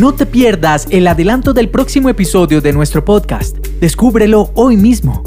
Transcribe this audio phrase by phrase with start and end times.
[0.00, 3.58] No te pierdas el adelanto del próximo episodio de nuestro podcast.
[3.82, 5.22] Descúbrelo hoy mismo.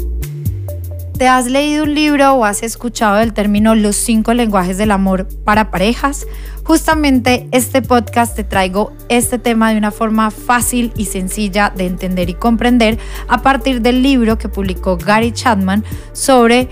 [1.16, 5.28] ¿Te has leído un libro o has escuchado el término los cinco lenguajes del amor
[5.44, 6.26] para parejas?
[6.64, 12.28] Justamente este podcast te traigo este tema de una forma fácil y sencilla de entender
[12.28, 12.98] y comprender
[13.28, 16.68] a partir del libro que publicó Gary Chapman sobre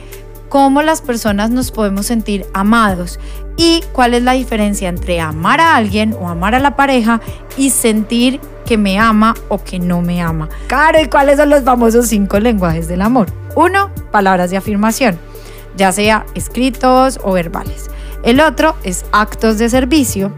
[0.53, 3.18] cómo las personas nos podemos sentir amados
[3.57, 7.23] y cuál es la diferencia entre amar a alguien o amar a la pareja
[7.57, 10.50] y sentir que me ama o que no me ama.
[10.67, 13.29] Claro, ¿y cuáles son los famosos cinco lenguajes del amor?
[13.57, 15.18] Uno, palabras de afirmación,
[15.75, 17.89] ya sea escritos o verbales.
[18.22, 20.35] El otro es actos de servicio,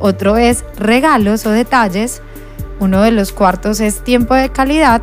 [0.00, 2.22] otro es regalos o detalles,
[2.80, 5.02] uno de los cuartos es tiempo de calidad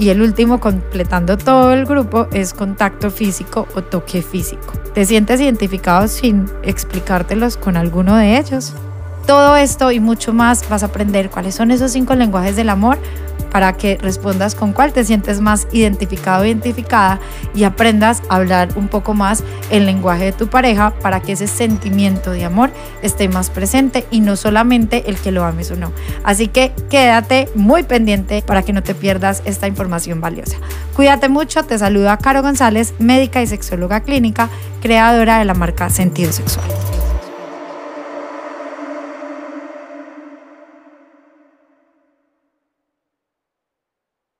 [0.00, 4.72] y el último, completando todo el grupo, es contacto físico o toque físico.
[4.94, 8.72] ¿Te sientes identificado sin explicártelos con alguno de ellos?
[9.30, 12.98] Todo esto y mucho más vas a aprender cuáles son esos cinco lenguajes del amor
[13.52, 17.20] para que respondas con cuál te sientes más identificado o identificada
[17.54, 21.46] y aprendas a hablar un poco más el lenguaje de tu pareja para que ese
[21.46, 25.92] sentimiento de amor esté más presente y no solamente el que lo ames o no.
[26.24, 30.56] Así que quédate muy pendiente para que no te pierdas esta información valiosa.
[30.96, 34.48] Cuídate mucho, te saluda Caro González, médica y sexóloga clínica,
[34.82, 36.66] creadora de la marca Sentido Sexual.